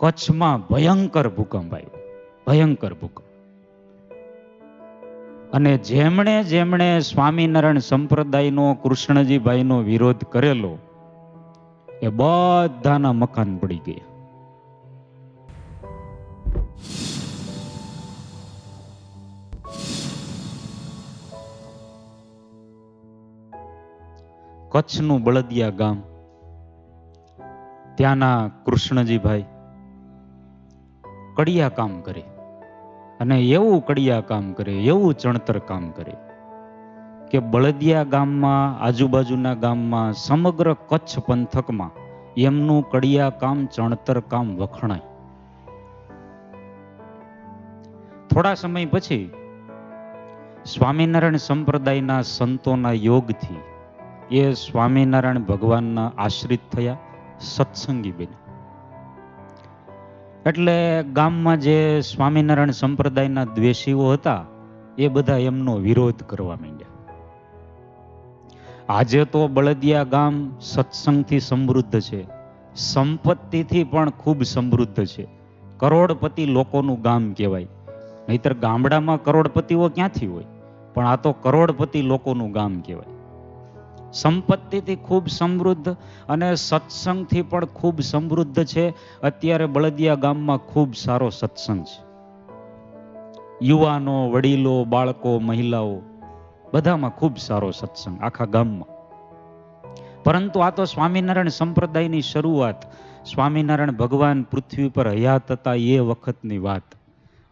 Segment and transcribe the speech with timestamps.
[0.00, 1.98] કચ્છમાં ભયંકર ભૂકંપ આવ્યો.
[2.46, 3.26] ભયંકર ભૂકંપ.
[5.52, 10.78] અને જેમણે જેમણે સ્વામિનારાયણ સંપ્રદાયનો, કૃષ્ણજીભાઈનો વિરોધ કરેલો,
[12.02, 14.06] એ બધાના મકાન પડી ગયા.
[24.68, 26.02] કચ્છનું બળદિયા ગામ,
[27.94, 29.44] ત્યાંના કૃષ્ણજીભાઈ
[31.34, 32.24] કડિયા કામ કરે.
[33.20, 36.14] અને એવું કડિયા કામ કરે, એવું ચણતર કામ કરે
[37.30, 41.90] કે બળદિયા ગામમાં, આજુબાજુના ગામમાં, સમગ્ર કચ્છ પંથકમાં
[42.36, 45.00] એમનું કડિયા કામ, ચણતર કામ વખણાય.
[48.34, 49.30] થોડા સમય પછી
[50.64, 53.60] સ્વામિનારાયણ સંપ્રદાયના સંતોના યોગથી
[54.36, 56.96] એ સ્વામિનારાયણ ભગવાનના આશ્રિત થયા,
[57.40, 58.49] સત્સંગી બન્યા.
[60.46, 64.44] એટલે ગામમાં જે સ્વામિનારાયણ સંપ્રદાયના દ્વેષીઓ હતા,
[64.98, 66.86] એ બધા એમનો વિરોધ કરવા માંડ્યા.
[68.88, 72.26] આજે તો બળદિયા ગામ સત્સંગથી સમૃદ્ધ છે.
[72.76, 75.28] સંપત્તિથી પણ ખૂબ સમૃદ્ધ છે.
[75.76, 77.66] કરોડપતિ લોકોનું ગામ કહેવાય.
[78.28, 80.44] નહીતર ગામડામાં કરોડપતિઓ ક્યાંથી હોય?
[80.94, 83.19] પણ આ તો કરોડપતિ લોકોનું ગામ કહેવાય.
[84.12, 85.88] સંપત્તિથી ખૂબ સમૃદ્ધ
[86.28, 88.94] અને સત્સંગથી પણ ખૂબ સમૃદ્ધ છે.
[89.22, 92.10] અત્યારે બળદિયા ગામમાં ખૂબ સારો સત્સંગ છે.
[93.62, 96.00] યુવાનો, વડીલો, બાળકો, મહિલાઓ
[96.74, 99.00] બધામાં ખૂબ સારો સત્સંગ આખા ગામમાં.
[100.24, 102.82] પરંતુ આ તો સ્વામિનારાયણ સંપ્રદાયની શરૂઆત.
[103.24, 106.82] સ્વામિનારાયણ ભગવાન પૃથ્વી પર હયાત હતા એ વખતની વાત.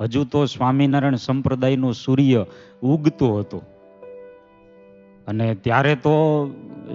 [0.01, 2.47] હજુ તો સ્વામિનારાયણ સંપ્રદાયનો સૂર્ય
[2.83, 3.63] ઉગતો હતો.
[5.29, 6.15] અને ત્યારે તો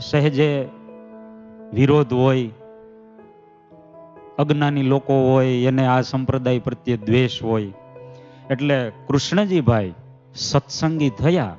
[0.01, 0.49] સહેજે
[1.73, 2.49] વિરોધ હોય,
[4.39, 7.71] અજ્ઞાની લોકો હોય, એને આ સંપ્રદાય પ્રત્યે દ્વેષ હોય.
[8.51, 9.93] એટલે કૃષ્ણજીભાઈ
[10.35, 11.55] સત્સંગી થયા,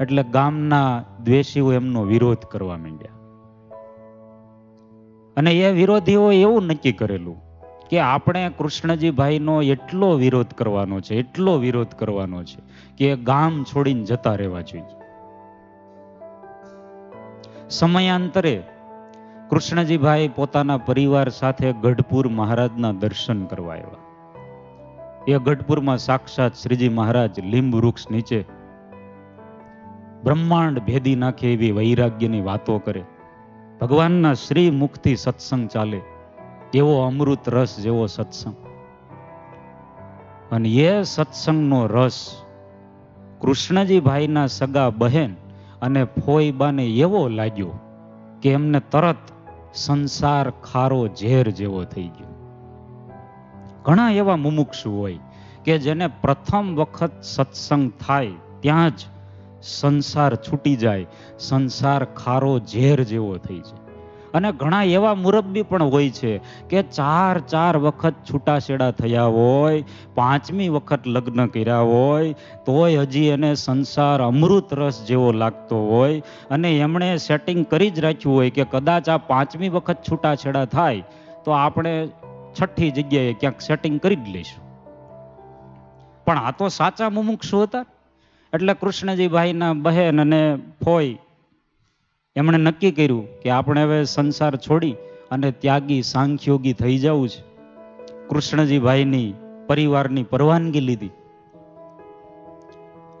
[0.00, 0.90] એટલે ગામના
[1.24, 3.16] દ્વેષીઓ એમનો વિરોધ કરવા માંડ્યા.
[5.36, 7.38] અને એ વિરોધીઓ એવું નક્કી કરેલું
[7.90, 12.60] કે આપણે કૃષ્ણજીભાઈનો એટલો વિરોધ કરવાનો છે, એટલો વિરોધ કરવાનો છે
[12.98, 14.97] કે ગામ છોડીને જતા રહેવા જોઈએ.
[17.70, 18.62] સમયાંતરે
[19.50, 24.04] કૃષ્ણજીભાઈ પોતાના પરિવાર સાથે ગઢપુર મહારાજના દર્શન કરવા આવ્યા.
[25.28, 28.44] એ ગઢપુરમાં સાક્ષાત શ્રીજી મહારાજ લીંબ વૃક્ષ નીચે
[30.24, 33.02] બ્રહ્માંડ ભેદી નાખે એવી વૈરાગ્યની વાતો કરે.
[33.80, 36.00] ભગવાનના શ્રી મુખથી સત્સંગ ચાલે,
[36.74, 38.54] એવો અમૃત રસ જેવો સત્સંગ.
[40.52, 42.42] અને એ સત્સંગનો રસ
[43.40, 45.34] કૃષ્ણજીભાઈના સગા બહેન
[45.82, 47.72] અને ફોઈબાને એવો લાગ્યો
[48.42, 49.16] કે એમને તરત
[49.74, 52.34] સંસાર ખારો ઝેર જેવો થઈ ગયો.
[53.84, 55.18] ઘણા એવા મુમુક્ષુ હોય
[55.64, 58.30] કે જેને પ્રથમ વખત સત્સંગ થાય
[58.60, 59.00] ત્યાં જ
[59.62, 61.06] સંસાર છૂટી જાય,
[61.38, 63.87] સંસાર ખારો ઝેર જેવો થઈ જાય.
[64.34, 66.40] અને ઘણા એવા મુરબ્બી પણ હોય છે
[66.70, 69.84] કે ચાર ચાર વખત છૂટાછેડા થયા હોય,
[70.14, 72.32] પાંચમી વખત લગ્ન કર્યા હોય,
[72.66, 76.22] તોય હજી એને સંસાર અમૃત રસ જેવો લાગતો હોય.
[76.50, 81.04] અને એમણે સેટિંગ કરી જ રાખ્યું હોય કે કદાચ આ પાંચમી વખત છૂટાછેડા થાય,
[81.44, 82.08] તો આપણે
[82.60, 84.68] છઠ્ઠી જગ્યાએ ક્યાંક સેટિંગ કરી જ લઈશું.
[86.24, 87.84] પણ આ તો સાચા મુમુક્ષુ હતા.
[88.54, 91.18] એટલે કૃષ્ણજીભાઈના બહેન અને ફોઈ
[92.38, 94.94] એમણે નક્કી કર્યું કે આપણે હવે સંસાર છોડી
[95.30, 97.40] અને ત્યાગી સાંખ્યોગી થઈ જવું છે.
[98.28, 99.34] કૃષ્ણજીભાઈની
[99.66, 101.10] પરિવારની પરવાનગી લીધી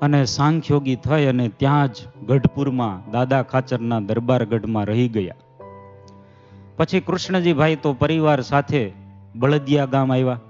[0.02, 1.96] અને સાંખ્યોગી થઈ અને ત્યાં જ
[2.26, 5.34] ગઢપુરમાં દાદા ખાચરના દરબારગઢમાં રહી ગયા.
[6.76, 8.92] પછી કૃષ્ણજીભાઈ તો પરિવાર સાથે
[9.36, 10.40] બળદિયા ગામ આવ્યા.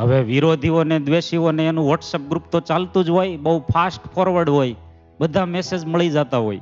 [0.00, 4.74] હવે વિરોધીઓને, દ્વેષીઓને એનું વોટ્સઅપ ગ્રુપ તો ચાલતું જ હોય, બહુ ફાસ્ટ ફોરવર્ડ હોય,
[5.20, 6.60] બધા મેસેજ મળી જતા હોય.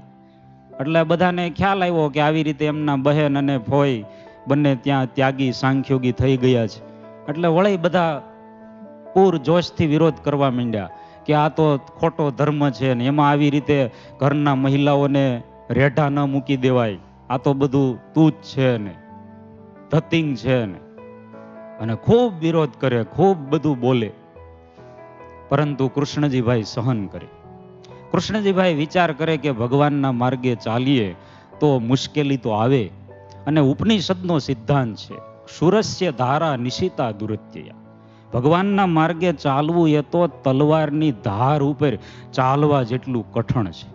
[0.81, 4.05] એટલે બધાને ખ્યાલ આવ્યો કે આવી રીતે એમના બહેન અને ફોઈ
[4.47, 6.85] બંને ત્યાં ત્યાગી, સાંખ્યોગી થઈ ગયા છે.
[7.29, 8.23] એટલે વળી બધા
[9.15, 10.91] પૂર જોશથી વિરોધ કરવા માંડ્યા
[11.27, 13.91] કે આ તો ખોટો ધર્મ છે ને એમાં આવી રીતે
[14.21, 16.97] ઘરના મહિલાઓને રેઢા ન મૂકી દેવાય.
[17.31, 18.95] આ તો બધું તૂચ છે ને,
[19.91, 20.79] ધતિંગ છે ને.
[21.81, 24.11] અને ખૂબ વિરોધ કરે, ખૂબ બધું બોલે.
[25.49, 27.46] પરંતુ કૃષ્ણજીભાઈ સહન કરે.
[28.13, 31.09] કૃષ્ણજીભાઈ વિચાર કરે કે ભગવાનના માર્ગે ચાલીએ
[31.61, 32.85] તો મુશ્કેલી તો આવે.
[33.47, 35.19] અને ઉપનિષદનો સિદ્ધાંત છે,
[35.59, 37.75] સુરસ્ય ધારા નિશિતા દુરત્યયા.
[38.35, 41.93] ભગવાનના માર્ગે ચાલવું એ તો તલવારની ધાર ઉપર
[42.33, 43.91] ચાલવા જેટલું કઠણ છે.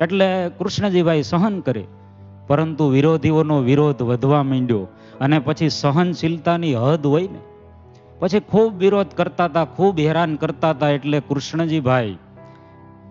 [0.00, 1.84] એટલે કૃષ્ણજીભાઈ સહન કરે,
[2.46, 4.84] પરંતુ વિરોધીઓનો વિરોધ વધવા માંડ્યો
[5.20, 7.40] અને પછી સહનશીલતાની હદ હોય ને
[8.18, 12.18] પછી ખૂબ વિરોધ કરતા હતા, ખૂબ હેરાન કરતા હતા એટલે કૃષ્ણજીભાઈ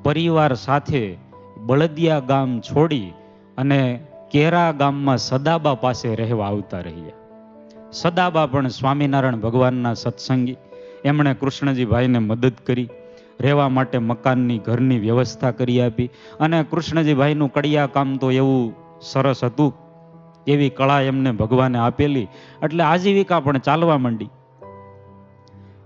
[0.03, 1.17] પરિવાર સાથે
[1.57, 3.13] બળદિયા ગામ છોડી
[3.57, 3.99] અને
[4.31, 7.15] કેરા ગામમાં સદાબા પાસે રહેવા આવતા રહ્યા.
[7.91, 10.57] સદાબા પણ સ્વામિનારાયણ ભગવાનના સત્સંગી.
[11.03, 12.89] એમણે કૃષ્ણજીભાઈને મદદ કરી,
[13.39, 16.09] રહેવા માટે મકાનની ઘરની વ્યવસ્થા કરી આપી
[16.39, 19.73] અને કૃષ્ણજીભાઈનું કડિયા કામ તો એવું સરસ હતું.
[20.47, 22.27] એવી કળા એમને ભગવાને આપેલી.
[22.63, 24.29] એટલે આજીવિકા પણ ચાલવા માંડી.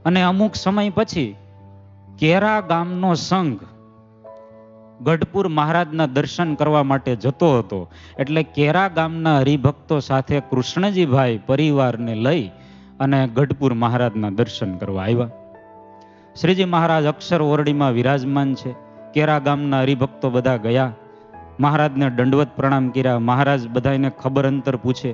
[0.05, 1.35] અને અમુક સમય પછી
[2.19, 3.59] કેરા ગામનો સંઘ
[5.03, 7.89] ગઢપુર મહારાજના દર્શન કરવા માટે જતો હતો.
[8.19, 12.47] એટલે કેરા ગામના હરિભક્તો સાથે કૃષ્ણજીભાઈ પરિવારને લઈ
[12.99, 15.29] અને ગઢપુર મહારાજના દર્શન કરવા આવ્યા.
[16.41, 18.75] શ્રીજી મહારાજ અક્ષર ઓરડીમાં વિરાજમાન છે.
[19.13, 20.93] કેરા ગામના હરિભક્તો બધા ગયા.
[21.59, 23.19] મહારાજને દંડવત પ્રણામ કર્યા.
[23.19, 25.11] મહારાજ બધાને ખબર અંતર પૂછે.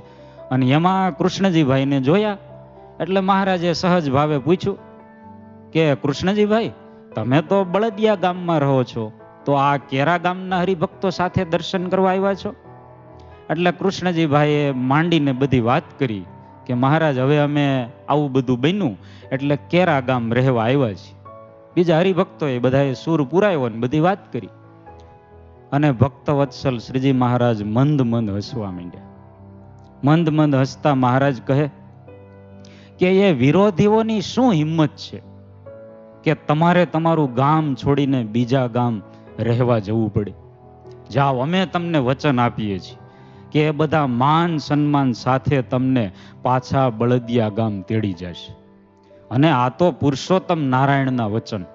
[0.52, 2.38] અને એમાં કૃષ્ણજીભાઈને જોયા.
[3.00, 4.78] એટલે મહારાજે સહજ ભાવે પૂછ્યું
[5.72, 6.72] કે, કૃષ્ણજીભાઈ,
[7.16, 9.12] તમે તો બળદિયા ગામમાં રહો છો,
[9.46, 12.56] તો આ કેરા ગામના હરિભક્તો સાથે દર્શન કરવા આવ્યા છો?
[13.50, 16.26] એટલે કૃષ્ણજીભાઈએ માંડીને બધી વાત કરી
[16.66, 18.98] કે, મહારાજ, હવે અમે આવું બધું બન્યું,
[19.32, 21.18] એટલે કેરા ગામ રહેવા આવ્યા છીએ.
[21.76, 24.50] બીજા હરિભક્તોએ બધાએ સૂર પુરાયો ને બધી વાત કરી.
[25.72, 29.02] અને ભક્ત વત્સલ શ્રીજી મહારાજ મંદ મંદ હસવા માંડ્યા.
[30.04, 31.70] મંદ મંદ હસતા મહારાજ કહે
[33.00, 35.22] કે એ વિરોધીઓની શું હિંમત છે?
[36.24, 39.02] કે તમારે તમારું ગામ છોડીને બીજા ગામ
[39.40, 40.34] રહેવા જવું પડે?
[41.14, 42.98] જાઓ, અમે તમને વચન આપીએ છીએ
[43.52, 46.12] કે એ બધા માન સન્માન સાથે તમને
[46.42, 48.56] પાછા બળદિયા ગામ તેડી જશે.
[49.32, 51.66] અને આ તો પુરુષોત્તમ નારાયણના વચન.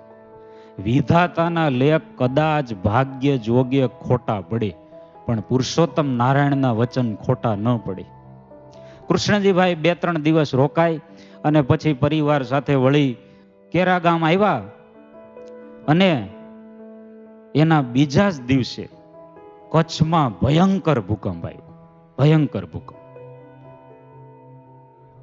[0.84, 4.74] વિધાતાના લેખ કદાચ ભાગ્ય જોગ્ય ખોટા પડે,
[5.26, 8.04] પણ પુરુષોત્તમ નારાયણના વચન ખોટા ન પડે.
[9.08, 11.00] કૃષ્ણજીભાઈ બે ત્રણ દિવસ રોકાય
[11.44, 13.16] અને પછી પરિવાર સાથે વળી
[13.72, 14.62] કેરા ગામ આવ્યા
[15.88, 16.28] અને
[17.54, 18.88] એના બીજા જ દિવસે
[19.70, 21.74] કચ્છમાં ભયંકર ભૂકંપ આવ્યો.
[22.18, 22.98] ભયંકર ભૂકંપ.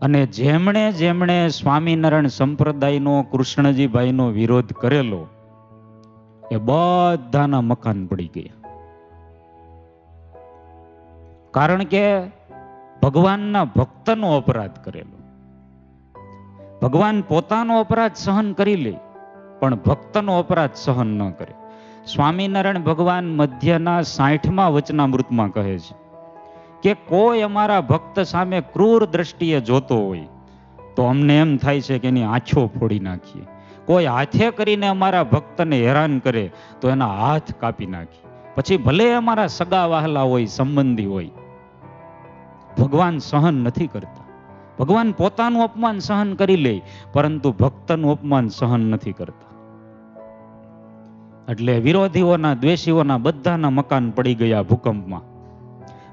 [0.02, 5.28] અને જેમણે જેમણે સ્વામિનારાયણ સંપ્રદાયનો, કૃષ્ણજીભાઈનો વિરોધ કરેલો,
[6.52, 8.70] એ બધાના મકાન પડી ગયા.
[11.52, 12.20] કારણ કે
[13.04, 15.19] ભગવાનના ભક્તનો અપરાધ કરેલો.
[16.82, 18.94] ભગવાન પોતાનો અપરાધ સહન કરી લે,
[19.60, 21.54] પણ ભક્તનો અપરાધ સહન ન કરે.
[22.08, 25.96] સ્વામિનારાયણ ભગવાન મધ્યના સાઠમાં વચનામૃતમાં કહે છે
[26.84, 30.28] કે કોઈ અમારા ભક્ત સામે ક્રૂર દ્રષ્ટિએ જોતો હોય,
[30.96, 33.46] તો અમને એમ થાય છે કે એની આંખો ફોડી નાખીએ.
[33.86, 36.46] કોઈ હાથે કરીને અમારા ભક્તને હેરાન કરે,
[36.82, 38.26] તો એના હાથ કાપી નાખીએ
[38.56, 41.32] પછી ભલે અમારા સગા વહાલા હોય, સંબંધી હોય,
[42.80, 44.29] ભગવાન સહન નથી કરતા.
[44.80, 46.82] ભગવાન પોતાનું અપમાન સહન કરી લે,
[47.14, 49.50] પરંતુ ભક્તનું અપમાન સહન નથી કરતા.
[51.52, 55.22] એટલે વિરોધીઓના, દ્વેષીઓના બધાના મકાન પડી ગયા ભૂકંપમાં.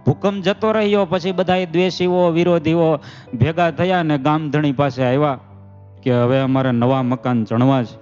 [0.05, 3.01] ભૂકંપ જતો રહ્યો, પછી બધા દ્વેષીઓ, વિરોધીઓ
[3.35, 5.39] ભેગા થયા ને ગામધણી પાસે આવ્યા
[6.03, 7.99] કે હવે અમારે નવા મકાન ચણવા છે.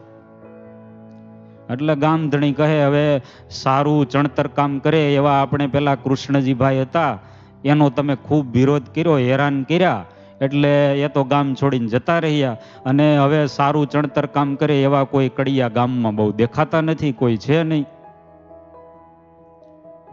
[1.73, 7.19] એટલે ગામધણી કહે, હવે સારું ચણતર કામ કરે એવા આપણે પેલા કૃષ્ણજીભાઈ હતા,
[7.65, 10.05] એનો તમે ખૂબ વિરોધ કર્યો, હેરાન કર્યા
[10.41, 12.57] એટલે એ તો ગામ છોડીને જતા રહ્યા.
[12.87, 17.63] અને હવે સારું ચણતર કામ કરે એવા કોઈ કડિયા ગામમાં બહુ દેખાતા નથી, કોઈ છે
[17.63, 17.87] નહીં.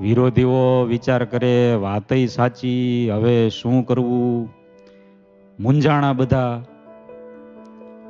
[0.02, 4.54] વિરોધીઓ વિચાર કરે, વાતય સાચી, હવે શું કરવું?
[5.60, 6.64] મૂંઝાણા બધા.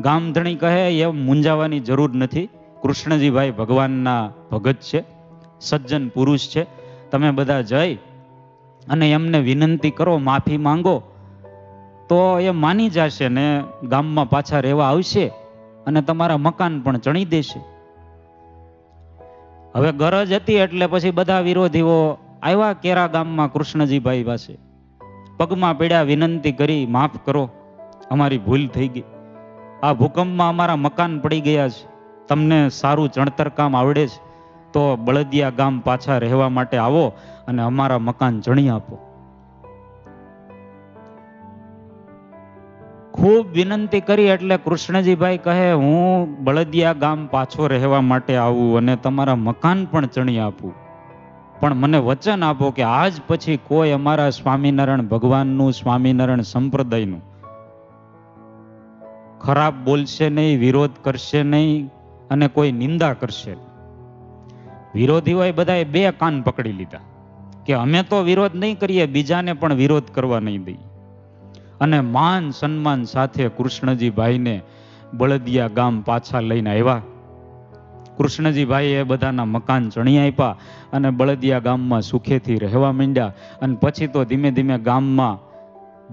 [0.01, 2.50] ગામધણી કહે એમ મૂંઝાવાની જરૂર નથી.
[2.82, 5.03] કૃષ્ણજીભાઈ ભગવાનના ભગત છે,
[5.62, 6.65] સજ્જન પુરુષ છે.
[7.12, 7.96] તમે બધા જઈ
[8.89, 11.03] અને એમને વિનંતી કરો, માફી માંગો.
[12.12, 15.27] તો એ માની જશે ને ગામમાં પાછા રહેવા આવશે
[15.88, 17.60] અને તમારા મકાન પણ ચણી દેશે.
[19.75, 24.58] હવે ગરજ હતી એટલે પછી બધા વિરોધીઓ આવ્યા કેરા ગામમાં કૃષ્ણજીભાઈ પાસે.
[25.38, 27.50] પગમાં પીડ્યા વિનંતી કરી, માફ કરો,
[28.12, 29.03] અમારી ભૂલ થઈ ગઈ.
[29.84, 31.88] આ ભૂકંપમાં અમારા મકાન પડી ગયા છે.
[32.27, 34.20] તમને સારું ચણતર કામ આવડે છે.
[34.74, 37.13] તો બળદિયા ગામ પાછા રહેવા માટે આવો
[37.48, 39.11] અને અમારા મકાન ચણી આપો.
[43.22, 49.36] ખૂબ વિનંતી કરી એટલે કૃષ્ણજીભાઈ કહે, હું બળદિયા ગામ પાછો રહેવા માટે આવું અને તમારા
[49.48, 50.74] મકાન પણ ચણી આપું.
[51.60, 57.22] પણ મને વચન આપો કે આજ પછી કોઈ અમારા સ્વામિનારાયણ ભગવાનનું સ્વામિનારાયણ સંપ્રદાયનું
[59.46, 61.90] ખરાબ બોલશે નહીં, વિરોધ કરશે નહીં
[62.30, 63.54] અને કોઈ નિંદા કરશે
[64.96, 67.06] વિરોધીઓએ બધાએ બે કાન પકડી લીધા
[67.66, 70.91] કે અમે તો વિરોધ નહીં કરીએ, બીજાને પણ વિરોધ કરવા નહીં દઈએ.
[71.82, 74.62] અને માન સન્માન સાથે કૃષ્ણજીભાઈને
[75.14, 77.02] બળદિયા ગામ પાછા લઈને આવ્યા.
[78.18, 80.56] કૃષ્ણજીભાઈએ બધાના મકાન ચણી આપ્યા
[80.94, 85.40] અને બળદિયા ગામમાં સુખેથી રહેવા માંડ્યા અને પછી તો ધીમે ધીમે ગામમાં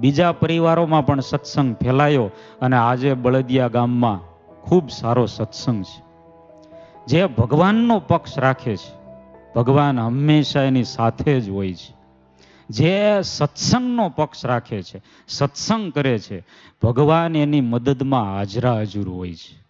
[0.00, 4.20] બીજા પરિવારોમાં પણ સત્સંગ ફેલાયો અને આજે બળદિયા ગામમાં
[4.62, 6.00] ખૂબ સારો સત્સંગ છે.
[7.06, 8.90] જે ભગવાનનો પક્ષ રાખે છે,
[9.56, 11.97] ભગવાન હંમેશા એની સાથે જ હોય છે.
[12.70, 16.44] જે સત્સંગનો પક્ષ રાખે છે, સત્સંગ કરે છે,
[16.82, 19.67] ભગવાન એની મદદમાં હાજરા હજુર હોય છે.